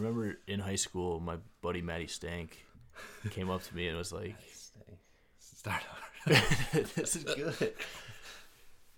remember 0.00 0.38
in 0.46 0.60
high 0.60 0.76
school, 0.76 1.20
my 1.20 1.36
buddy 1.62 1.82
Matty 1.82 2.06
Stank 2.06 2.58
came 3.30 3.50
up 3.50 3.62
to 3.64 3.74
me 3.76 3.88
and 3.88 3.96
was 3.96 4.12
like, 4.12 4.34
Start 5.38 5.82
"This 6.26 7.16
is 7.16 7.24
good." 7.24 7.74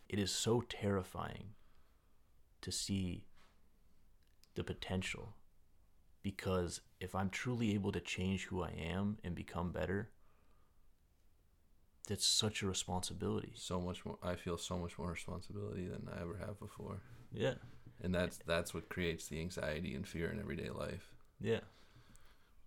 It 0.09 0.19
is 0.19 0.31
so 0.31 0.61
terrifying 0.69 1.55
to 2.61 2.71
see 2.71 3.27
the 4.55 4.63
potential 4.63 5.35
because 6.23 6.81
if 7.01 7.15
I'm 7.15 7.31
truly 7.31 7.75
able 7.75 7.91
to 7.93 8.01
change 8.01 8.45
who 8.45 8.63
I 8.63 8.71
am 8.71 9.19
and 9.25 9.35
become 9.35 9.73
better, 9.73 10.11
that's 12.07 12.27
such 12.27 12.63
a 12.63 12.67
responsibility. 12.67 13.53
so 13.57 13.81
much 13.81 14.05
more. 14.05 14.19
I 14.23 14.37
feel 14.37 14.59
so 14.59 14.79
much 14.79 14.99
more 14.99 15.11
responsibility 15.11 15.87
than 15.89 16.09
I 16.17 16.21
ever 16.21 16.37
have 16.37 16.59
before, 16.61 17.01
Yeah. 17.33 17.55
And 18.03 18.15
that's 18.15 18.39
that's 18.47 18.75
what 18.75 18.89
creates 18.89 19.29
the 19.29 19.41
anxiety 19.41 19.95
and 19.95 20.07
fear 20.07 20.31
in 20.31 20.39
everyday 20.41 20.69
life. 20.71 21.15
Yeah. 21.41 21.61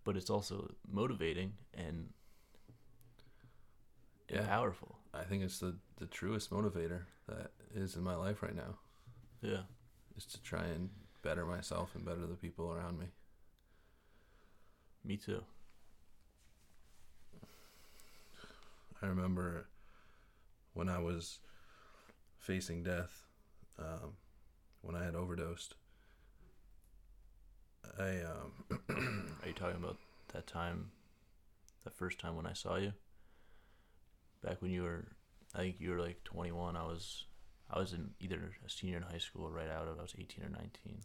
But 0.04 0.18
it's 0.18 0.30
also 0.30 0.72
motivating 0.90 1.54
and, 1.74 2.10
and 4.30 4.40
Yeah. 4.40 4.48
powerful. 4.48 4.98
I 5.14 5.24
think 5.24 5.44
it's 5.44 5.60
the 5.60 5.76
the 5.98 6.06
truest 6.08 6.52
motivator 6.52 7.04
that 7.28 7.52
is 7.74 7.96
in 7.96 8.04
my 8.04 8.16
life 8.16 8.42
right 8.44 8.56
now 8.56 8.78
Yeah. 9.42 9.64
is 10.18 10.26
to 10.28 10.42
try 10.42 10.66
and 10.66 10.90
better 11.22 11.46
myself 11.46 11.96
and 11.96 12.06
better 12.06 12.26
the 12.28 12.36
people 12.36 12.72
around 12.72 13.00
me. 13.00 13.08
Me 15.04 15.18
too. 15.18 15.44
I 19.02 19.08
remember 19.08 19.68
when 20.74 20.90
I 20.90 21.00
was 21.00 21.40
facing 22.40 22.84
death, 22.84 23.24
um, 23.80 24.14
when 24.86 24.96
I 24.96 25.04
had 25.04 25.16
overdosed. 25.16 25.76
I 28.00 28.22
um, 28.22 28.80
Are 29.42 29.48
you 29.48 29.54
talking 29.54 29.78
about 29.78 29.98
that 30.34 30.48
time, 30.48 30.92
the 31.84 31.90
first 31.90 32.20
time 32.20 32.36
when 32.36 32.46
I 32.46 32.54
saw 32.54 32.76
you? 32.78 32.94
Back 34.44 34.62
when 34.62 34.72
you 34.72 34.84
were, 34.84 35.06
I 35.56 35.60
think 35.60 35.78
you 35.80 35.92
were 35.92 36.00
like 36.00 36.24
21. 36.24 36.76
I 36.76 36.84
was, 36.84 37.26
I 37.70 37.80
was 37.80 37.94
in 37.94 38.12
either 38.20 38.52
a 38.66 38.70
senior 38.70 38.98
in 38.98 39.04
high 39.04 39.18
school 39.18 39.46
or 39.46 39.52
right 39.52 39.70
out 39.70 39.88
of. 39.88 39.98
I 39.98 40.04
was 40.04 40.16
18 40.18 40.44
or 40.46 40.50
19. 40.50 40.70
And 40.86 41.02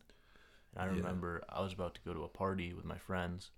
I 0.76 0.84
Yeah. 0.84 0.90
remember 0.92 1.42
I 1.48 1.60
was 1.62 1.72
about 1.72 1.94
to 1.94 2.00
go 2.04 2.12
to 2.12 2.24
a 2.24 2.28
party 2.28 2.74
with 2.74 2.84
my 2.84 2.98
friends, 2.98 3.50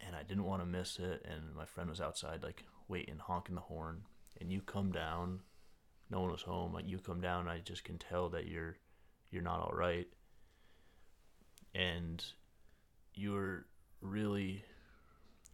and 0.00 0.14
I 0.14 0.22
didn't 0.22 0.44
want 0.44 0.62
to 0.62 0.66
miss 0.66 0.98
it. 0.98 1.26
And 1.28 1.54
my 1.54 1.64
friend 1.64 1.90
was 1.90 2.00
outside, 2.00 2.42
like 2.42 2.64
waiting, 2.88 3.18
honking 3.18 3.56
the 3.56 3.60
horn. 3.62 4.02
And 4.40 4.52
you 4.52 4.60
come 4.60 4.92
down, 4.92 5.40
no 6.10 6.20
one 6.20 6.30
was 6.30 6.42
home. 6.42 6.72
Like 6.74 6.88
you 6.88 6.98
come 6.98 7.20
down, 7.20 7.48
I 7.48 7.58
just 7.58 7.84
can 7.84 7.98
tell 7.98 8.28
that 8.30 8.46
you're, 8.46 8.76
you're 9.32 9.42
not 9.42 9.60
all 9.60 9.74
right. 9.74 10.06
And 11.74 12.22
you 13.14 13.32
were 13.32 13.66
really 14.00 14.64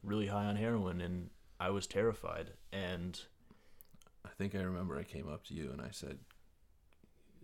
really 0.03 0.27
high 0.27 0.45
on 0.45 0.57
heroin 0.57 1.01
and 1.01 1.29
I 1.59 1.71
was 1.71 1.87
terrified 1.87 2.51
and 2.73 3.21
I 4.25 4.29
think 4.39 4.55
I 4.55 4.61
remember 4.61 4.97
I 4.97 5.03
came 5.03 5.29
up 5.29 5.45
to 5.47 5.55
you 5.55 5.71
and 5.73 5.81
I 5.81 5.91
said, 5.91 6.19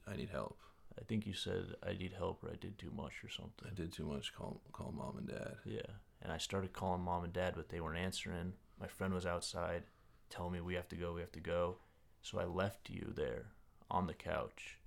"I 0.07 0.17
need 0.17 0.31
help. 0.31 0.59
I 0.99 1.03
think 1.05 1.27
you 1.27 1.33
said 1.33 1.75
I 1.83 1.95
need 1.95 2.13
help 2.13 2.45
or 2.45 2.51
I 2.51 2.57
did 2.57 2.79
too 2.79 2.91
much 2.95 3.25
or 3.25 3.29
something. 3.29 3.69
I 3.71 3.75
did 3.75 3.93
too 3.93 4.05
much. 4.05 4.35
Call 4.35 4.61
call 4.73 4.93
mom 4.93 5.17
and 5.19 5.29
dad." 5.29 5.57
Yeah. 5.65 5.93
And 6.23 6.33
I 6.33 6.39
started 6.39 6.73
calling 6.73 7.03
mom 7.03 7.25
and 7.25 7.33
dad 7.33 7.55
but 7.57 7.69
they 7.69 7.81
weren't 7.81 7.98
answering. 7.98 8.55
My 8.81 8.89
friend 8.89 9.15
was 9.15 9.27
outside 9.27 9.85
telling 10.31 10.53
me 10.53 10.61
we 10.61 10.75
have 10.75 10.89
to 10.89 10.97
go, 10.97 11.13
we 11.13 11.21
have 11.21 11.33
to 11.33 11.41
go. 11.41 11.77
So 12.23 12.39
I 12.39 12.45
left 12.45 12.91
you 12.91 13.13
there 13.15 13.47
on 13.91 14.07
the 14.07 14.15
couch. 14.15 14.79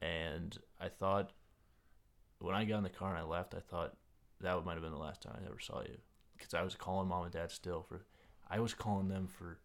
And 0.00 0.56
I 0.80 0.88
thought 0.88 1.32
when 2.38 2.54
I 2.54 2.64
got 2.64 2.78
in 2.78 2.84
the 2.84 2.90
car 2.90 3.10
and 3.10 3.18
I 3.18 3.22
left, 3.22 3.54
I 3.54 3.60
thought 3.60 3.96
that 4.40 4.64
might 4.64 4.74
have 4.74 4.82
been 4.82 4.92
the 4.92 4.98
last 4.98 5.22
time 5.22 5.36
I 5.40 5.46
ever 5.46 5.58
saw 5.60 5.82
you. 5.82 5.98
Because 6.36 6.54
I 6.54 6.62
was 6.62 6.74
calling 6.74 7.08
mom 7.08 7.24
and 7.24 7.32
dad 7.32 7.50
still 7.50 7.82
for, 7.82 8.06
I 8.48 8.60
was 8.60 8.72
calling 8.72 9.08
them 9.08 9.28
for 9.28 9.58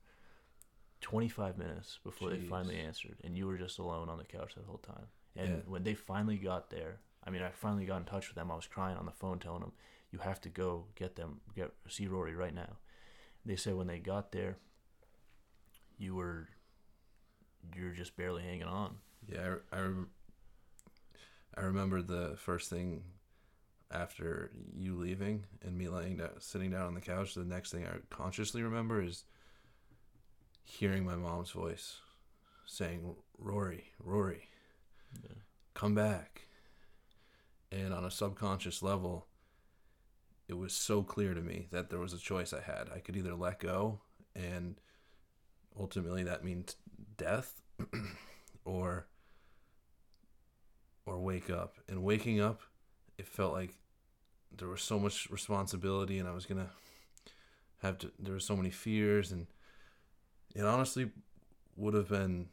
25 1.02 1.58
minutes 1.58 2.00
before 2.04 2.30
they 2.30 2.40
finally 2.40 2.80
answered. 2.80 3.18
And 3.24 3.38
you 3.38 3.48
were 3.48 3.58
just 3.58 3.80
alone 3.80 4.10
on 4.10 4.18
the 4.18 4.26
couch 4.26 4.56
that 4.56 4.66
whole 4.66 4.80
time. 4.80 5.08
And 5.38 5.50
Yeah. 5.50 5.62
when 5.66 5.84
they 5.84 5.94
finally 5.94 6.38
got 6.38 6.70
there, 6.70 7.00
I 7.24 7.30
mean, 7.30 7.42
I 7.42 7.52
finally 7.52 7.86
got 7.86 7.98
in 7.98 8.06
touch 8.06 8.28
with 8.28 8.36
them. 8.36 8.52
I 8.52 8.56
was 8.56 8.68
crying 8.68 8.98
on 8.98 9.06
the 9.06 9.12
phone 9.12 9.40
telling 9.40 9.62
them, 9.62 9.72
you 10.12 10.20
have 10.20 10.42
to 10.42 10.50
go 10.50 10.88
get 10.96 11.16
them, 11.16 11.42
get 11.56 11.72
see 11.88 12.08
Rory 12.08 12.36
right 12.36 12.54
now. 12.54 12.78
They 13.46 13.56
said 13.56 13.76
when 13.76 13.88
they 13.88 14.00
got 14.00 14.32
there, 14.32 14.58
you 15.98 16.16
were, 16.16 16.50
you're 17.76 17.92
just 17.92 18.16
barely 18.18 18.44
hanging 18.44 18.64
on. 18.64 18.98
Yeah, 19.28 19.56
I, 19.72 19.78
I, 19.78 19.90
I 21.58 21.62
remember 21.62 22.02
the 22.02 22.36
first 22.38 22.70
thing 22.70 23.04
after 23.92 24.52
you 24.76 24.96
leaving 24.96 25.46
and 25.62 25.78
me 25.78 25.88
laying 25.88 26.18
down, 26.18 26.32
sitting 26.40 26.72
down 26.72 26.88
on 26.88 26.94
the 26.96 27.02
couch. 27.02 27.34
The 27.34 27.46
next 27.46 27.72
thing 27.72 27.86
I 27.86 27.98
consciously 28.10 28.62
remember 28.62 29.02
is 29.02 29.24
hearing 30.64 31.06
my 31.06 31.16
mom's 31.16 31.52
voice 31.52 31.98
saying, 32.66 33.16
"Rory, 33.38 33.94
Rory, 34.00 34.50
Yeah. 35.24 35.36
come 35.74 35.94
back." 35.96 36.48
And 37.72 37.94
on 37.94 38.04
a 38.04 38.12
subconscious 38.12 38.82
level, 38.82 39.28
it 40.48 40.54
was 40.54 40.74
so 40.74 41.04
clear 41.04 41.34
to 41.34 41.42
me 41.42 41.68
that 41.72 41.90
there 41.90 42.00
was 42.00 42.14
a 42.14 42.18
choice 42.18 42.54
I 42.54 42.62
had. 42.62 42.90
I 42.90 43.00
could 43.00 43.16
either 43.16 43.36
let 43.36 43.60
go, 43.60 44.02
and 44.36 44.80
ultimately 45.78 46.24
that 46.24 46.44
means 46.44 46.76
death, 47.18 47.62
or 48.66 49.08
or 51.06 51.20
wake 51.20 51.50
up. 51.50 51.76
And 51.88 52.04
waking 52.04 52.40
up, 52.40 52.62
it 53.18 53.28
felt 53.28 53.54
like 53.54 53.76
there 54.56 54.68
was 54.68 54.82
so 54.82 55.00
much 55.00 55.30
responsibility, 55.30 56.20
and 56.20 56.28
I 56.28 56.34
was 56.34 56.46
gonna 56.46 56.70
have 57.82 57.98
to. 58.00 58.12
There 58.20 58.34
were 58.34 58.40
so 58.40 58.56
many 58.56 58.72
fears, 58.72 59.32
and 59.32 59.48
it 60.56 60.64
honestly 60.64 61.12
would 61.76 61.94
have 61.94 62.10
been 62.10 62.48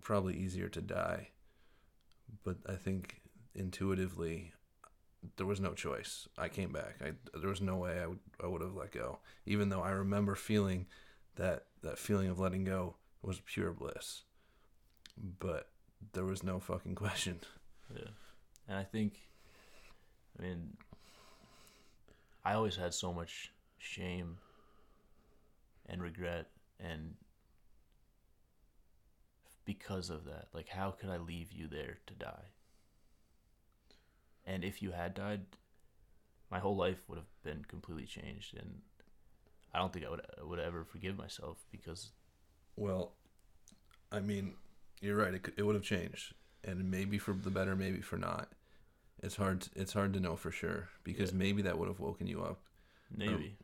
probably 0.00 0.36
easier 0.36 0.68
to 0.68 0.80
die. 0.80 1.30
But 2.44 2.56
I 2.68 2.74
think 2.74 3.20
intuitively, 3.54 4.52
there 5.36 5.46
was 5.46 5.60
no 5.60 5.74
choice. 5.74 6.28
I 6.38 6.48
came 6.48 6.72
back. 6.72 6.96
I 7.00 7.12
there 7.38 7.50
was 7.50 7.60
no 7.60 7.76
way 7.76 8.00
I 8.00 8.06
would 8.06 8.20
I 8.42 8.46
would 8.46 8.62
have 8.62 8.74
let 8.74 8.92
go, 8.92 9.18
even 9.44 9.68
though 9.68 9.82
I 9.82 9.90
remember 9.90 10.34
feeling 10.34 10.86
that 11.36 11.66
that 11.82 11.98
feeling 11.98 12.28
of 12.28 12.38
letting 12.38 12.64
go 12.64 12.96
was 13.22 13.40
pure 13.40 13.72
bliss. 13.72 14.22
But 15.16 15.68
there 16.12 16.24
was 16.24 16.42
no 16.42 16.60
fucking 16.60 16.94
question. 17.06 17.40
Yeah. 17.94 18.10
And 18.68 18.76
I 18.78 18.84
think, 18.84 19.14
I 20.38 20.42
mean, 20.42 20.76
I 22.44 22.54
always 22.54 22.76
had 22.76 22.94
so 22.94 23.12
much 23.12 23.52
shame 23.78 24.38
and 25.88 26.02
regret 26.02 26.46
and 26.80 27.14
because 29.64 30.10
of 30.10 30.24
that. 30.24 30.48
Like, 30.52 30.68
how 30.68 30.90
could 30.90 31.10
I 31.10 31.18
leave 31.18 31.52
you 31.52 31.68
there 31.68 31.98
to 32.06 32.14
die? 32.14 32.52
And 34.46 34.64
if 34.64 34.80
you 34.80 34.92
had 34.92 35.14
died, 35.14 35.42
my 36.50 36.58
whole 36.58 36.76
life 36.76 37.02
would 37.08 37.18
have 37.18 37.42
been 37.42 37.64
completely 37.66 38.06
changed. 38.06 38.56
And 38.56 38.80
I 39.74 39.78
don't 39.78 39.92
think 39.92 40.06
I 40.06 40.10
would, 40.10 40.22
would 40.42 40.60
ever 40.60 40.84
forgive 40.84 41.18
myself 41.18 41.58
because, 41.70 42.10
Well, 42.76 43.12
I 44.12 44.20
mean, 44.20 44.54
you're 45.00 45.16
right. 45.16 45.34
It 45.34 45.42
could, 45.42 45.54
it 45.56 45.62
would 45.64 45.74
have 45.74 45.84
changed, 45.84 46.34
and 46.66 46.90
maybe 46.90 47.18
for 47.18 47.32
the 47.32 47.50
better, 47.50 47.74
maybe 47.76 48.00
for 48.00 48.16
not. 48.18 48.48
It's 49.22 49.36
hard. 49.36 49.68
It's 49.74 49.92
hard 49.92 50.12
to 50.14 50.20
know 50.20 50.36
for 50.36 50.50
sure 50.50 50.88
because 51.04 51.32
Yeah. 51.32 51.38
maybe 51.38 51.62
that 51.62 51.78
would 51.78 51.88
have 51.88 52.00
woken 52.00 52.26
you 52.26 52.42
up. 52.42 52.60
maybe. 53.10 53.56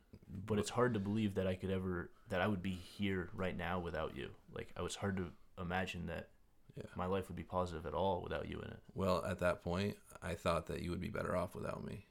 but 0.46 0.58
it's 0.58 0.70
hard 0.70 0.94
to 0.94 1.00
believe 1.00 1.34
that 1.34 1.46
I 1.46 1.54
could 1.56 1.70
ever 1.70 2.10
that 2.30 2.40
I 2.40 2.46
would 2.46 2.62
be 2.62 2.70
here 2.74 3.28
right 3.34 3.54
now 3.56 3.78
without 3.80 4.16
you. 4.16 4.30
Like 4.54 4.72
I 4.76 4.80
was 4.82 4.94
hard 4.96 5.16
to 5.18 5.30
imagine 5.60 6.06
that 6.06 6.30
Yeah. 6.76 6.84
my 6.96 7.04
life 7.06 7.28
would 7.28 7.36
be 7.36 7.42
positive 7.42 7.84
at 7.84 7.92
all 7.92 8.22
without 8.22 8.48
you 8.48 8.58
in 8.60 8.68
it. 8.68 8.80
Well, 8.94 9.22
at 9.26 9.40
that 9.40 9.62
point, 9.62 9.98
I 10.22 10.34
thought 10.34 10.66
that 10.68 10.80
you 10.80 10.90
would 10.90 11.00
be 11.02 11.10
better 11.10 11.36
off 11.36 11.54
without 11.54 11.84
me. 11.84 12.06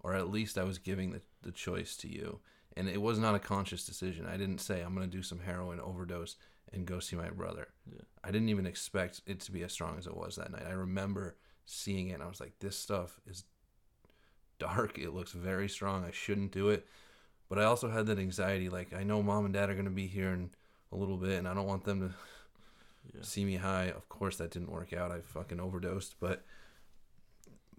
Or 0.00 0.14
at 0.14 0.28
least 0.30 0.58
I 0.58 0.64
was 0.64 0.78
giving 0.78 1.12
the, 1.12 1.22
the 1.40 1.52
choice 1.52 1.96
to 1.98 2.08
you. 2.08 2.40
And 2.76 2.88
it 2.88 3.00
was 3.00 3.18
not 3.18 3.34
a 3.34 3.38
conscious 3.38 3.84
decision. 3.86 4.26
I 4.26 4.36
didn't 4.36 4.58
say, 4.58 4.80
I'm 4.80 4.94
going 4.94 5.08
to 5.08 5.16
do 5.16 5.22
some 5.22 5.40
heroin 5.40 5.78
overdose 5.80 6.36
and 6.72 6.86
go 6.86 6.98
see 6.98 7.14
my 7.14 7.30
brother. 7.30 7.68
Yeah. 7.86 8.02
I 8.24 8.32
didn't 8.32 8.48
even 8.48 8.66
expect 8.66 9.20
it 9.26 9.38
to 9.40 9.52
be 9.52 9.62
as 9.62 9.72
strong 9.72 9.96
as 9.96 10.06
it 10.06 10.16
was 10.16 10.36
that 10.36 10.50
night. 10.50 10.66
I 10.68 10.72
remember 10.72 11.36
seeing 11.66 12.08
it 12.08 12.14
and 12.14 12.22
I 12.22 12.26
was 12.26 12.40
like, 12.40 12.58
this 12.58 12.76
stuff 12.76 13.20
is 13.28 13.44
dark. 14.58 14.98
It 14.98 15.14
looks 15.14 15.32
very 15.32 15.68
strong. 15.68 16.04
I 16.04 16.10
shouldn't 16.10 16.50
do 16.52 16.68
it. 16.70 16.86
But 17.48 17.58
I 17.60 17.64
also 17.64 17.90
had 17.90 18.06
that 18.06 18.18
anxiety 18.18 18.68
like, 18.68 18.92
I 18.92 19.04
know 19.04 19.22
mom 19.22 19.44
and 19.44 19.54
dad 19.54 19.70
are 19.70 19.74
going 19.74 19.84
to 19.84 19.90
be 19.90 20.08
here 20.08 20.32
in 20.32 20.50
a 20.90 20.96
little 20.96 21.16
bit 21.16 21.38
and 21.38 21.46
I 21.46 21.54
don't 21.54 21.66
want 21.66 21.84
them 21.84 22.00
to 22.00 22.14
Yeah. 23.14 23.22
see 23.22 23.44
me 23.44 23.56
high. 23.56 23.90
Of 23.90 24.08
course, 24.08 24.36
that 24.38 24.50
didn't 24.50 24.72
work 24.72 24.92
out. 24.92 25.12
I 25.12 25.20
fucking 25.20 25.60
overdosed. 25.60 26.16
But 26.18 26.42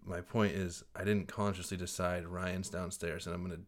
my 0.05 0.21
point 0.21 0.53
is, 0.53 0.83
I 0.95 1.03
didn't 1.03 1.27
consciously 1.27 1.75
decide 1.77 2.27
Ryan's 2.27 2.69
downstairs 2.69 3.25
and 3.25 3.35
I'm 3.35 3.41
gonna. 3.41 3.61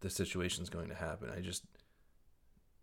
This 0.00 0.14
situation's 0.14 0.70
going 0.70 0.88
to 0.88 0.94
happen. 0.94 1.30
I 1.36 1.40
just. 1.40 1.64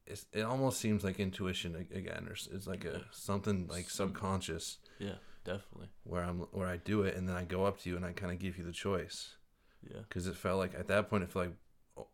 It's, 0.05 0.25
it 0.31 0.43
almost 0.43 0.79
seems 0.79 1.03
like 1.03 1.19
intuition 1.19 1.75
again, 1.93 2.27
or 2.29 2.31
it's 2.33 2.65
like 2.65 2.85
a 2.85 3.01
something 3.11 3.67
like 3.67 3.89
subconscious. 3.89 4.77
Yeah. 4.99 5.15
definitely. 5.43 5.89
where 6.03 6.23
I'm 6.23 6.39
where 6.51 6.67
I 6.67 6.77
do 6.77 7.01
it 7.03 7.15
and 7.15 7.27
then 7.27 7.35
I 7.35 7.43
go 7.43 7.65
up 7.65 7.79
to 7.81 7.89
you 7.89 7.97
and 7.97 8.05
I 8.05 8.13
kind 8.13 8.31
of 8.31 8.39
give 8.39 8.57
you 8.57 8.63
the 8.63 8.71
choice 8.71 9.35
Yeah. 9.83 9.99
because 10.07 10.25
it 10.27 10.35
felt 10.37 10.59
like 10.59 10.73
at 10.75 10.87
that 10.87 11.09
point 11.09 11.23
it 11.23 11.29
felt 11.31 11.47
like 11.47 11.55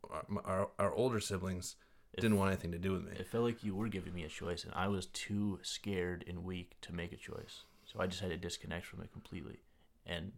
our, 0.09 0.25
our, 0.43 0.69
our 0.79 0.93
older 0.93 1.19
siblings 1.19 1.75
It 2.13 2.21
didn't 2.21 2.37
want 2.37 2.51
anything 2.51 2.71
to 2.71 2.79
do 2.79 2.93
with 2.93 3.03
me. 3.03 3.11
It 3.19 3.27
felt 3.27 3.43
like 3.43 3.63
you 3.63 3.75
were 3.75 3.89
giving 3.89 4.13
me 4.13 4.23
a 4.23 4.27
choice, 4.29 4.63
and 4.63 4.73
I 4.75 4.87
was 4.87 5.05
too 5.07 5.59
scared 5.61 6.23
and 6.27 6.43
weak 6.43 6.73
to 6.81 6.93
make 6.93 7.11
a 7.13 7.17
choice. 7.17 7.63
So 7.85 7.99
I 7.99 8.07
just 8.07 8.21
had 8.21 8.31
to 8.31 8.37
disconnect 8.37 8.85
from 8.87 9.01
it 9.01 9.11
completely, 9.11 9.59
and 10.05 10.31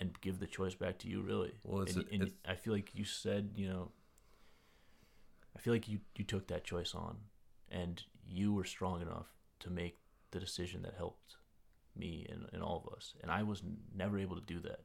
and 0.00 0.18
give 0.22 0.38
the 0.40 0.46
choice 0.46 0.74
back 0.74 0.98
to 0.98 1.08
you. 1.08 1.20
Really, 1.22 1.52
Well, 1.62 1.82
it's 1.82 1.94
and, 1.94 2.06
and 2.10 2.22
it's- 2.22 2.36
I 2.48 2.54
feel 2.56 2.72
like 2.72 2.94
you 2.94 3.04
said, 3.04 3.52
you 3.54 3.68
know, 3.68 3.92
I 5.56 5.60
feel 5.60 5.72
like 5.72 5.88
you 5.88 6.00
you 6.16 6.24
took 6.24 6.46
that 6.48 6.64
choice 6.64 6.94
on, 6.94 7.18
and 7.70 8.02
you 8.26 8.52
were 8.52 8.64
strong 8.64 9.02
enough 9.02 9.28
to 9.60 9.70
make 9.70 9.98
the 10.30 10.40
decision 10.40 10.82
that 10.82 10.94
helped 10.94 11.36
me 11.96 12.26
and, 12.30 12.46
and 12.52 12.62
all 12.62 12.82
of 12.86 12.94
us. 12.94 13.14
And 13.20 13.30
I 13.30 13.42
was 13.42 13.62
never 13.94 14.18
able 14.18 14.36
to 14.36 14.42
do 14.42 14.60
that. 14.60 14.80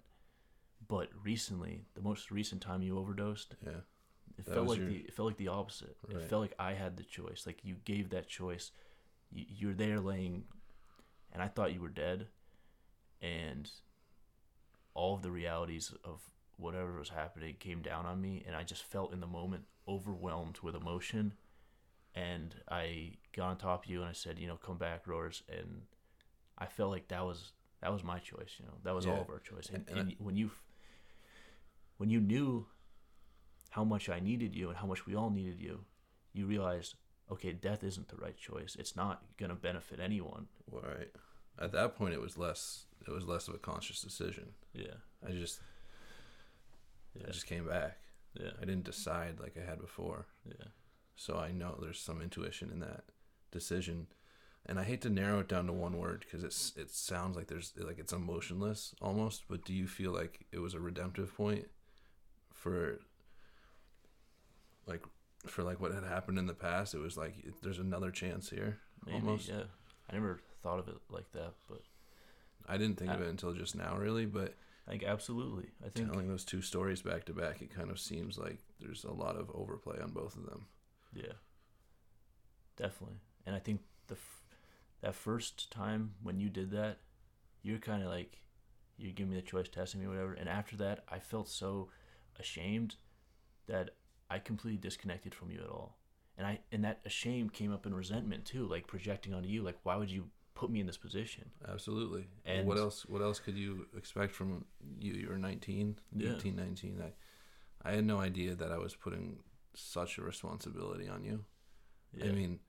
But 0.87 1.09
recently, 1.23 1.85
the 1.93 2.01
most 2.01 2.29
recent 2.31 2.61
time 2.61 2.81
you 2.81 2.97
overdosed, 2.97 3.55
yeah, 3.63 3.81
it 4.37 4.45
That 4.45 4.53
felt 4.55 4.67
like 4.67 4.79
your- 4.79 4.89
the 4.89 4.97
it 4.97 5.13
felt 5.13 5.27
like 5.27 5.37
the 5.37 5.47
opposite. 5.47 5.97
Right. 6.07 6.17
It 6.23 6.29
felt 6.29 6.41
like 6.41 6.55
I 6.59 6.73
had 6.73 6.97
the 6.97 7.03
choice. 7.03 7.45
Like 7.45 7.63
you 7.63 7.75
gave 7.85 8.09
that 8.09 8.27
choice. 8.27 8.71
You, 9.31 9.45
you're 9.47 9.73
there 9.73 9.99
laying, 9.99 10.45
and 11.31 11.41
I 11.41 11.47
thought 11.47 11.73
you 11.73 11.79
were 11.81 11.89
dead, 11.89 12.27
and 13.21 13.69
all 14.95 15.13
of 15.15 15.21
the 15.21 15.29
realities 15.31 15.93
of 16.03 16.21
whatever 16.57 16.97
was 16.97 17.09
happening 17.09 17.55
came 17.59 17.81
down 17.83 18.05
on 18.07 18.19
me, 18.21 18.43
and 18.47 18.55
I 18.55 18.63
just 18.63 18.83
felt 18.83 19.13
in 19.13 19.19
the 19.19 19.27
moment 19.27 19.65
overwhelmed 19.87 20.57
with 20.63 20.73
emotion. 20.73 21.33
And 22.15 22.55
I 22.71 23.11
got 23.35 23.49
on 23.49 23.57
top 23.57 23.83
of 23.83 23.89
you 23.91 23.99
and 23.99 24.09
I 24.09 24.13
said, 24.13 24.39
you 24.39 24.47
know, 24.47 24.55
come 24.55 24.77
back, 24.77 25.05
Roars, 25.05 25.43
and 25.49 25.81
I 26.57 26.65
felt 26.65 26.89
like 26.91 27.09
that 27.09 27.23
was 27.25 27.51
that 27.81 27.91
was 27.91 28.03
my 28.03 28.19
choice. 28.19 28.55
You 28.57 28.65
know, 28.67 28.77
that 28.83 28.95
was 28.95 29.05
all 29.05 29.21
of 29.21 29.29
our 29.29 29.39
choice. 29.39 29.67
And, 29.69 29.85
And- 29.89 29.97
and 29.99 30.09
and 30.11 30.19
when 30.19 30.35
you 30.37 30.51
when 31.97 32.09
you 32.09 32.21
knew 32.21 32.67
how 33.71 33.83
much 33.83 34.07
I 34.09 34.19
needed 34.21 34.55
you 34.55 34.69
and 34.69 34.77
how 34.77 34.87
much 34.87 35.05
we 35.05 35.13
all 35.15 35.29
needed 35.29 35.59
you, 35.61 35.83
you 36.33 36.45
realized, 36.45 36.95
okay, 37.29 37.51
death 37.51 37.83
isn't 37.83 38.07
the 38.07 38.15
right 38.15 38.37
choice. 38.37 38.77
It's 38.79 38.95
not 38.95 39.23
gonna 39.37 39.55
benefit 39.55 39.99
anyone. 39.99 40.47
right. 40.71 41.11
At 41.59 41.71
that 41.71 41.95
point, 41.95 42.13
it 42.13 42.21
was 42.21 42.37
less. 42.37 42.85
It 43.07 43.11
was 43.11 43.25
less 43.25 43.47
of 43.47 43.53
a 43.55 43.59
conscious 43.59 44.01
decision. 44.01 44.49
Yeah, 44.73 44.95
I 45.25 45.31
just, 45.31 45.59
yeah, 47.15 47.27
I 47.27 47.31
just 47.31 47.45
came 47.47 47.67
back. 47.67 47.97
yeah, 48.39 48.49
I 48.61 48.65
didn't 48.65 48.83
decide 48.83 49.39
like 49.39 49.55
I 49.57 49.69
had 49.69 49.79
before. 49.79 50.25
yeah, 50.47 50.65
So 51.15 51.37
I 51.37 51.51
know 51.51 51.77
there's 51.81 51.99
some 51.99 52.21
intuition 52.21 52.71
in 52.71 52.79
that 52.79 53.03
decision, 53.51 54.07
and 54.65 54.79
I 54.79 54.83
hate 54.83 55.01
to 55.03 55.09
narrow 55.09 55.39
it 55.39 55.47
down 55.47 55.67
to 55.67 55.73
one 55.73 55.97
word 55.97 56.25
because 56.25 56.43
it's 56.43 56.73
it 56.75 56.89
sounds 56.89 57.37
like 57.37 57.47
there's 57.47 57.73
like 57.77 57.99
it's 57.99 58.11
emotionless 58.13 58.95
almost. 59.01 59.43
But 59.47 59.63
do 59.63 59.73
you 59.73 59.87
feel 59.87 60.11
like 60.11 60.45
it 60.51 60.59
was 60.59 60.73
a 60.73 60.79
redemptive 60.79 61.35
point 61.37 61.67
for 62.53 62.99
like 64.87 65.03
for 65.45 65.63
like 65.63 65.79
what 65.79 65.93
had 65.93 66.03
happened 66.03 66.39
in 66.39 66.47
the 66.47 66.53
past? 66.53 66.93
It 66.93 66.99
was 66.99 67.17
like 67.17 67.35
there's 67.61 67.79
another 67.79 68.11
chance 68.11 68.49
here. 68.49 68.79
maybe. 69.05 69.17
Almost. 69.19 69.47
Yeah, 69.47 69.63
I 70.09 70.13
never 70.15 70.41
thought 70.65 70.79
of 70.79 70.87
it 70.87 70.97
like 71.11 71.31
that, 71.33 71.53
but 71.69 71.83
I 72.67 72.77
didn't 72.77 72.97
think 72.97 73.11
of 73.11 73.21
Uh, 73.21 73.25
it 73.25 73.29
until 73.29 73.53
just 73.53 73.75
now, 73.75 73.95
really. 73.95 74.25
But 74.25 74.55
I 74.87 74.91
think 74.91 75.03
absolutely. 75.03 75.69
I 75.85 75.89
think 75.89 76.11
telling 76.11 76.27
those 76.27 76.43
two 76.43 76.61
stories 76.61 77.03
back 77.03 77.25
to 77.25 77.33
back, 77.33 77.61
it 77.61 77.69
kind 77.69 77.91
of 77.91 77.99
seems 77.99 78.37
like 78.37 78.57
there's 78.79 79.03
a 79.03 79.11
lot 79.11 79.35
of 79.35 79.51
overplay 79.53 79.99
on 80.01 80.11
both 80.11 80.35
of 80.35 80.45
them. 80.47 80.65
Yeah. 81.13 81.33
Definitely. 82.77 83.19
And 83.45 83.55
I 83.55 83.59
think 83.59 83.81
the 84.07 84.17
that 85.01 85.13
first 85.15 85.69
time 85.71 86.15
when 86.23 86.39
you 86.39 86.49
did 86.49 86.71
that, 86.71 86.97
you're 87.61 87.77
kind 87.77 88.01
of 88.01 88.09
like 88.09 88.41
you 88.97 89.11
give 89.11 89.27
me 89.27 89.35
the 89.35 89.41
choice, 89.41 89.69
testing 89.69 90.01
me, 90.01 90.07
whatever. 90.07 90.33
And 90.33 90.49
after 90.49 90.75
that, 90.77 91.03
I 91.09 91.19
felt 91.19 91.47
so 91.49 91.89
ashamed 92.39 92.95
that 93.67 93.91
I 94.29 94.39
completely 94.39 94.79
disconnected 94.79 95.35
from 95.35 95.51
you 95.51 95.59
at 95.59 95.69
all. 95.69 95.97
And 96.37 96.47
I 96.47 96.59
and 96.71 96.83
that 96.83 97.01
shame 97.07 97.49
came 97.49 97.71
up 97.71 97.85
in 97.85 97.93
resentment 97.93 98.45
too, 98.45 98.65
like 98.67 98.87
projecting 98.87 99.33
onto 99.33 99.47
you, 99.49 99.61
like 99.61 99.77
why 99.83 99.95
would 99.95 100.11
you 100.11 100.29
put 100.55 100.69
me 100.71 100.79
in 100.79 100.87
this 100.87 100.97
position? 100.97 101.51
Absolutely. 101.67 102.25
And 102.45 102.65
what 102.67 102.77
else? 102.77 103.05
What 103.05 103.21
else 103.21 103.39
could 103.39 103.55
you 103.55 103.85
expect 103.95 104.33
from 104.33 104.65
you? 104.99 105.13
You 105.13 105.29
were 105.29 105.37
19, 105.37 105.97
Yeah. 106.15 106.33
18, 106.35 106.55
19. 106.55 107.03
I, 107.03 107.89
I 107.89 107.93
had 107.95 108.05
no 108.05 108.19
idea 108.19 108.55
that 108.55 108.71
I 108.71 108.77
was 108.79 108.95
putting 108.95 109.43
such 109.75 110.17
a 110.17 110.21
responsibility 110.23 111.07
on 111.07 111.23
you. 111.23 111.45
Yeah. 112.17 112.27
I 112.27 112.31
mean, 112.31 112.59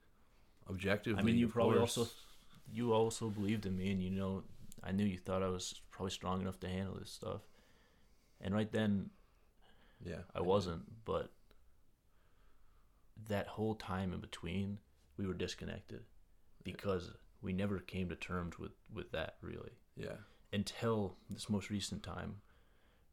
objectively. 0.69 1.19
I 1.19 1.23
mean, 1.23 1.37
you 1.37 1.47
probably 1.47 1.79
course- 1.79 1.97
also 1.97 2.11
you 2.71 2.91
also 2.93 3.29
believed 3.29 3.65
in 3.65 3.77
me, 3.77 3.91
and 3.91 4.03
you 4.03 4.11
know, 4.11 4.43
I 4.83 4.91
knew 4.91 5.05
you 5.05 5.17
thought 5.17 5.41
I 5.41 5.47
was 5.47 5.79
probably 5.89 6.11
strong 6.11 6.41
enough 6.41 6.59
to 6.59 6.67
handle 6.67 6.95
this 6.99 7.09
stuff. 7.09 7.41
And 8.41 8.53
right 8.53 8.69
then, 8.71 9.09
Yeah, 10.05 10.23
I 10.35 10.41
wasn't, 10.41 10.83
but 11.05 11.31
that 13.29 13.47
whole 13.47 13.73
time 13.75 14.13
in 14.13 14.19
between, 14.19 14.79
we 15.17 15.25
were 15.25 15.33
disconnected 15.33 16.03
because 16.63 17.11
we 17.41 17.53
never 17.53 17.79
came 17.79 18.09
to 18.09 18.15
terms 18.15 18.57
with 18.59 18.71
with 18.93 19.11
that 19.11 19.35
really 19.41 19.71
Yeah, 19.95 20.17
until 20.51 21.17
this 21.29 21.49
most 21.49 21.69
recent 21.69 22.03
time 22.03 22.41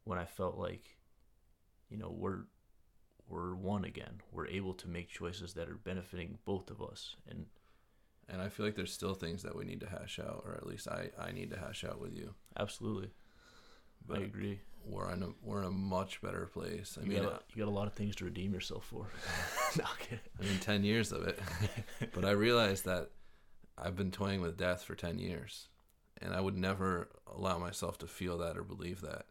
when 0.04 0.18
I 0.18 0.24
felt 0.26 0.56
like, 0.58 0.96
you 1.88 1.96
know, 1.96 2.10
we're 2.10 2.40
we're 3.28 3.54
one 3.54 3.84
again. 3.84 4.20
We're 4.32 4.46
able 4.48 4.74
to 4.74 4.88
make 4.88 5.08
choices 5.08 5.54
that 5.54 5.68
are 5.68 5.76
benefiting 5.76 6.38
both 6.44 6.70
of 6.70 6.82
us, 6.82 7.16
and 7.28 7.46
and 8.28 8.40
I 8.42 8.48
feel 8.48 8.66
like 8.66 8.74
there's 8.74 8.92
still 8.92 9.14
things 9.14 9.42
that 9.42 9.56
we 9.56 9.64
need 9.64 9.80
to 9.80 9.88
hash 9.88 10.18
out, 10.18 10.42
or 10.46 10.54
at 10.54 10.66
least 10.66 10.88
I, 10.88 11.10
I 11.18 11.30
need 11.32 11.50
to 11.50 11.58
hash 11.58 11.84
out 11.84 12.00
with 12.00 12.14
you. 12.14 12.34
absolutely, 12.56 13.10
But 14.06 14.18
I 14.18 14.22
agree. 14.24 14.60
we're 14.84 15.10
in 15.12 15.22
a 15.22 15.28
we're 15.42 15.60
in 15.60 15.66
a 15.66 15.70
much 15.70 16.20
better 16.20 16.46
place. 16.46 16.98
I 17.00 17.04
you, 17.04 17.10
mean, 17.12 17.22
got 17.22 17.32
a, 17.32 17.40
you 17.54 17.64
got 17.64 17.70
a 17.70 17.74
lot 17.74 17.86
of 17.86 17.94
things 17.94 18.14
to 18.16 18.24
redeem 18.26 18.52
yourself 18.52 18.84
for. 18.86 19.06
no. 19.78 19.84
I 20.40 20.44
mean, 20.44 20.58
ten 20.60 20.84
years 20.84 21.12
of 21.12 21.26
it, 21.26 21.38
but 22.14 22.24
I 22.24 22.30
realized 22.32 22.84
that 22.84 23.10
I've 23.76 23.96
been 23.96 24.10
toying 24.10 24.40
with 24.40 24.56
death 24.56 24.82
for 24.84 24.94
ten 24.94 25.18
years, 25.18 25.68
and 26.20 26.32
I 26.34 26.40
would 26.40 26.56
never 26.56 27.08
allow 27.26 27.58
myself 27.58 27.98
to 27.98 28.06
feel 28.06 28.38
that 28.38 28.56
or 28.56 28.62
believe 28.62 29.00
that. 29.00 29.26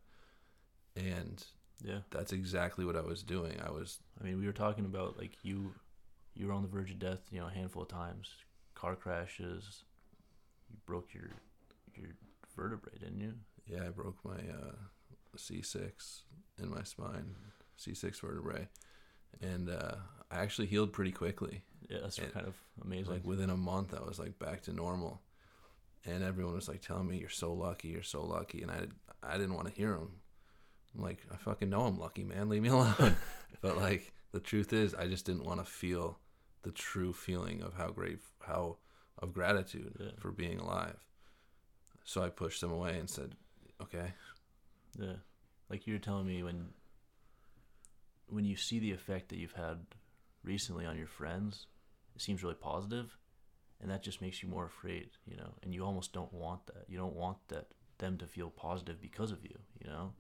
And 0.96 1.44
Yeah. 1.84 2.00
that's 2.12 2.32
exactly 2.34 2.86
what 2.86 2.96
I 2.96 3.02
was 3.02 3.24
doing. 3.24 3.60
I 3.66 3.72
was 3.72 4.00
I 4.20 4.24
mean, 4.24 4.40
we 4.40 4.46
were 4.46 4.54
talking 4.54 4.86
about 4.86 5.18
like 5.18 5.38
you, 5.44 5.74
you 6.36 6.48
were 6.48 6.54
on 6.54 6.62
the 6.62 6.68
verge 6.68 6.92
of 6.92 7.00
death, 7.00 7.22
you 7.32 7.40
know, 7.40 7.48
a 7.48 7.52
handful 7.52 7.82
of 7.84 7.88
times, 7.90 8.30
car 8.76 8.96
crashes. 8.96 9.84
You 10.70 10.78
broke 10.86 11.14
your 11.14 11.30
your 11.96 12.10
vertebrae, 12.56 12.98
didn't 13.00 13.20
you? 13.22 13.34
yeah, 13.68 13.86
I 13.86 13.90
broke 13.90 14.18
my 14.26 14.36
uh, 14.36 14.76
C6 15.38 16.22
in 16.62 16.70
my 16.70 16.84
spine, 16.84 17.36
C6 17.78 18.20
vertebrae, 18.20 18.68
and 19.42 19.70
uh, 19.70 19.96
I 20.32 20.40
actually 20.40 20.68
healed 20.68 20.94
pretty 20.94 21.12
quickly. 21.12 21.64
Yeah, 21.90 22.00
that's 22.02 22.18
And, 22.18 22.32
kind 22.34 22.48
of 22.48 22.56
amazing. 22.84 23.12
Like 23.14 23.26
within 23.26 23.50
a 23.50 23.58
month, 23.58 23.94
I 23.94 24.02
was 24.06 24.20
like 24.20 24.40
back 24.40 24.62
to 24.64 24.74
normal, 24.74 25.22
and 26.06 26.24
everyone 26.24 26.56
was 26.56 26.68
like 26.68 26.82
telling 26.82 27.08
me, 27.08 27.18
"You're 27.18 27.30
so 27.30 27.54
lucky, 27.54 27.90
you're 27.90 28.04
so 28.04 28.24
lucky," 28.24 28.62
and 28.62 28.72
I 28.72 28.88
I 29.22 29.34
didn't 29.38 29.56
want 29.56 29.68
to 29.68 29.74
hear 29.74 29.94
them. 29.94 30.12
I'm 30.96 31.02
like, 31.04 31.26
I 31.32 31.38
fucking 31.38 31.70
know 31.70 31.82
I'm 31.86 31.98
lucky, 31.98 32.24
man. 32.24 32.50
Leave 32.50 32.62
me 32.62 32.70
alone. 32.70 33.16
but 33.62 33.78
like 33.78 34.14
the 34.32 34.40
truth 34.40 34.74
is, 34.74 34.94
I 34.94 35.08
just 35.08 35.26
didn't 35.26 35.46
want 35.46 35.60
to 35.60 35.66
feel 35.70 36.20
the 36.64 36.72
true 36.72 37.14
feeling 37.14 37.62
of 37.62 37.74
how 37.74 37.90
great, 37.90 38.20
how 38.46 38.78
of 39.20 39.34
gratitude 39.34 39.96
Yeah. 40.00 40.12
for 40.20 40.32
being 40.32 40.60
alive. 40.60 40.98
So 42.06 42.22
I 42.24 42.30
pushed 42.30 42.62
them 42.62 42.72
away 42.72 42.98
and 43.00 43.10
said, 43.10 43.36
"Okay, 43.82 44.14
yeah, 45.00 45.16
like 45.70 45.88
you 45.88 45.94
were 45.94 46.00
telling 46.00 46.28
me 46.28 46.44
when 46.44 46.74
when 48.28 48.46
you 48.46 48.56
see 48.56 48.80
the 48.80 48.92
effect 48.92 49.30
that 49.30 49.38
you've 49.38 49.54
had 49.54 49.86
recently 50.44 50.86
on 50.86 50.98
your 50.98 51.08
friends, 51.08 51.68
it 52.16 52.22
seems 52.22 52.44
really 52.44 52.56
positive, 52.56 53.18
and 53.82 53.90
that 53.92 54.04
just 54.04 54.22
makes 54.22 54.42
you 54.42 54.50
more 54.50 54.66
afraid, 54.66 55.10
you 55.26 55.36
know. 55.36 55.54
And 55.64 55.74
you 55.74 55.84
almost 55.86 56.14
don't 56.14 56.34
want 56.34 56.66
that. 56.68 56.86
You 56.88 56.98
don't 56.98 57.16
want 57.16 57.38
that 57.50 57.68
them 57.98 58.18
to 58.18 58.28
feel 58.28 58.50
positive 58.50 59.02
because 59.02 59.32
of 59.32 59.44
you, 59.44 59.58
you 59.80 59.90
know, 59.90 60.14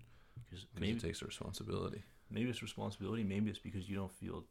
because 0.45 0.65
it 0.75 0.99
takes 0.99 1.21
responsibility." 1.21 2.03
maybe 2.33 2.49
it's 2.49 2.61
responsibility 2.61 3.23
maybe 3.23 3.49
it's 3.49 3.59
because 3.59 3.87
you 3.87 3.95
don't 3.95 4.11
feel 4.11 4.43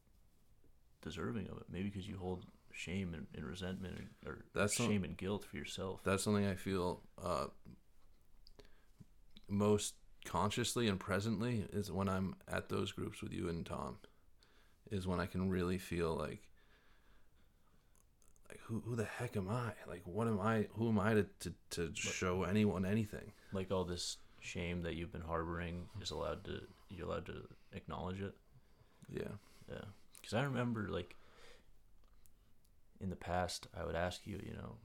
deserving 1.03 1.49
of 1.49 1.57
it 1.59 1.65
maybe 1.71 1.85
because 1.89 2.07
you 2.07 2.17
hold 2.17 2.45
shame 2.73 3.13
and, 3.13 3.27
and 3.35 3.45
resentment 3.45 3.95
or, 4.25 4.31
or 4.31 4.45
That's 4.55 4.75
shame 4.75 5.05
and 5.05 5.17
guilt 5.17 5.45
for 5.45 5.57
yourself 5.57 6.01
That's 6.05 6.23
something 6.23 6.47
I 6.47 6.55
feel 6.55 7.03
uh, 7.23 7.47
most 9.49 9.95
consciously 10.25 10.89
and 10.89 10.99
presently 10.99 11.67
is 11.73 11.91
when 11.91 12.09
I'm 12.09 12.37
at 12.49 12.69
those 12.69 12.93
groups 12.93 13.21
with 13.21 13.33
you 13.33 13.49
and 13.49 13.67
Tom. 13.67 13.99
Is 14.91 15.07
when 15.07 15.21
I 15.21 15.27
can 15.27 15.51
really 15.51 15.79
feel 15.79 16.15
like 16.15 16.49
who 18.73 18.83
who 18.87 18.97
the 18.97 19.05
heck 19.05 19.37
am 19.37 19.49
I? 19.49 19.73
Like 19.87 20.03
what 20.05 20.27
am 20.27 20.41
I? 20.41 20.67
Who 20.73 20.89
am 20.89 20.99
I 20.99 21.15
to 21.15 21.27
to, 21.41 21.53
to 21.71 21.91
show 21.95 22.45
anyone 22.45 22.85
anything? 22.87 23.33
like 23.53 23.71
all 23.71 23.85
this 23.85 24.17
shame 24.41 24.83
that 24.83 24.95
you've 24.95 25.13
been 25.13 25.21
harboring 25.21 25.85
is 26.01 26.11
allowed 26.11 26.43
to 26.45 26.63
you're 26.89 27.07
allowed 27.07 27.27
to 27.27 27.43
acknowledge 27.75 28.21
it 28.21 28.35
Yeah, 29.09 29.35
yeah 29.71 29.85
because 30.17 30.35
i 30.35 30.43
remember 30.43 30.89
like 30.89 31.15
in 33.01 33.09
the 33.09 33.17
past 33.17 33.69
i 33.79 33.85
would 33.85 33.95
ask 33.95 34.27
you 34.27 34.41
you 34.45 34.55
know 34.55 34.79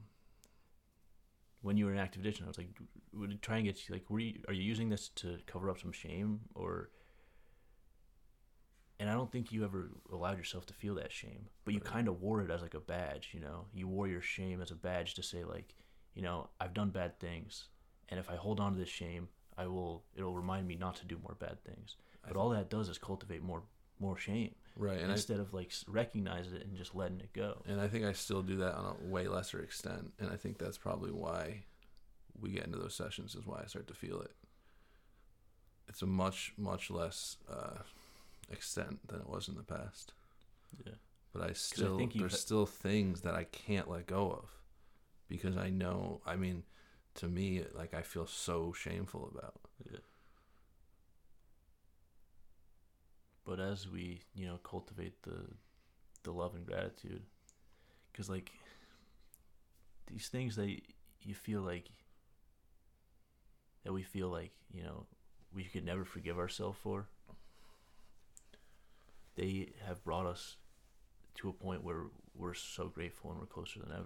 when 1.62 1.76
you 1.76 1.86
were 1.86 1.92
in 1.92 1.98
active 1.98 2.20
addiction, 2.22 2.44
I 2.44 2.48
was 2.48 2.58
like, 2.58 2.68
would 3.12 3.32
it 3.32 3.42
try 3.42 3.56
and 3.56 3.66
get 3.66 3.88
you 3.88 3.94
like, 3.94 4.08
were 4.08 4.20
you, 4.20 4.40
are 4.46 4.54
you 4.54 4.62
using 4.62 4.90
this 4.90 5.08
to 5.16 5.38
cover 5.46 5.68
up 5.70 5.80
some 5.80 5.90
shame 5.92 6.40
or? 6.54 6.90
And 9.00 9.08
I 9.08 9.14
don't 9.14 9.30
think 9.30 9.52
you 9.52 9.64
ever 9.64 9.90
allowed 10.12 10.38
yourself 10.38 10.66
to 10.66 10.74
feel 10.74 10.96
that 10.96 11.12
shame, 11.12 11.48
but 11.64 11.72
you 11.72 11.80
Right. 11.80 11.88
kind 11.88 12.08
of 12.08 12.20
wore 12.20 12.42
it 12.42 12.50
as 12.50 12.62
like 12.62 12.74
a 12.74 12.80
badge, 12.80 13.30
you 13.32 13.40
know. 13.40 13.66
You 13.72 13.86
wore 13.86 14.08
your 14.08 14.20
shame 14.20 14.60
as 14.60 14.70
a 14.72 14.74
badge 14.74 15.14
to 15.14 15.22
say 15.22 15.44
like, 15.44 15.74
you 16.14 16.22
know, 16.22 16.50
I've 16.60 16.74
done 16.74 16.90
bad 16.90 17.20
things, 17.20 17.68
and 18.08 18.18
if 18.18 18.28
I 18.28 18.34
hold 18.34 18.58
on 18.58 18.72
to 18.72 18.78
this 18.78 18.88
shame, 18.88 19.28
I 19.56 19.66
will. 19.68 20.04
It'll 20.16 20.34
remind 20.34 20.66
me 20.66 20.74
not 20.74 20.96
to 20.96 21.04
do 21.06 21.18
more 21.22 21.36
bad 21.38 21.62
things. 21.64 21.96
I 22.24 22.28
But 22.28 22.36
all 22.36 22.50
that 22.50 22.70
does 22.70 22.88
is 22.88 22.98
cultivate 22.98 23.42
more 23.42 23.62
more 24.00 24.16
shame 24.16 24.54
right, 24.76 25.00
and 25.00 25.10
I 25.10 25.14
instead 25.14 25.40
of 25.40 25.52
like 25.54 25.72
recognizing 25.86 26.54
it 26.54 26.64
and 26.64 26.76
just 26.76 26.94
letting 26.94 27.20
it 27.20 27.32
go. 27.32 27.62
and 27.66 27.80
I 27.80 27.88
think 27.88 28.04
I 28.04 28.12
still 28.12 28.42
do 28.42 28.56
that 28.58 28.74
on 28.74 28.96
a 28.96 29.06
way 29.08 29.28
lesser 29.28 29.60
extent, 29.60 30.12
and 30.18 30.28
I 30.30 30.36
think 30.36 30.58
that's 30.58 30.78
probably 30.78 31.10
why 31.12 31.64
we 32.40 32.50
get 32.50 32.64
into 32.64 32.78
those 32.78 32.94
sessions 32.94 33.34
is 33.34 33.46
why 33.46 33.60
I 33.62 33.66
start 33.66 33.86
to 33.88 33.94
feel 33.94 34.20
it. 34.20 34.32
It's 35.88 36.02
a 36.02 36.06
much 36.06 36.52
much 36.56 36.90
less 36.90 37.36
uh, 37.50 37.78
extent 38.50 39.06
than 39.08 39.20
it 39.20 39.28
was 39.28 39.48
in 39.48 39.54
the 39.56 39.62
past, 39.62 40.12
Yeah. 40.84 40.94
but 41.32 41.42
I 41.42 41.52
still 41.52 41.98
think 41.98 42.14
there's 42.14 42.32
had- 42.32 42.40
still 42.40 42.66
things 42.66 43.20
that 43.22 43.34
I 43.34 43.44
can't 43.44 43.88
let 43.88 44.06
go 44.06 44.30
of 44.32 44.50
because 45.28 45.56
I 45.56 45.70
know. 45.70 46.22
I 46.26 46.36
mean, 46.36 46.64
to 47.14 47.28
me, 47.28 47.64
like 47.74 47.94
I 47.94 48.02
feel 48.02 48.26
so 48.26 48.72
shameful 48.72 49.28
about. 49.34 49.60
Yeah. 49.90 49.98
But 53.44 53.60
as 53.60 53.88
we, 53.88 54.22
you 54.34 54.46
know, 54.46 54.58
cultivate 54.58 55.22
the 55.22 55.46
the 56.24 56.32
love 56.32 56.54
and 56.54 56.66
gratitude, 56.66 57.22
because 58.12 58.28
like 58.28 58.50
these 60.06 60.28
things 60.28 60.56
that 60.56 60.68
you 61.22 61.34
feel 61.34 61.62
like 61.62 61.88
that 63.84 63.92
we 63.92 64.02
feel 64.02 64.28
like 64.28 64.52
you 64.72 64.82
know 64.82 65.06
we 65.54 65.64
could 65.64 65.84
never 65.84 66.04
forgive 66.04 66.38
ourselves 66.38 66.78
for, 66.82 67.08
they 69.38 69.68
have 69.86 70.04
brought 70.04 70.26
us 70.26 70.56
to 71.36 71.48
a 71.48 71.52
point 71.52 71.84
where 71.84 72.06
we're 72.34 72.54
so 72.54 72.88
grateful 72.88 73.30
and 73.30 73.38
we're 73.38 73.46
closer 73.46 73.78
than 73.78 73.90
ever. 73.90 73.96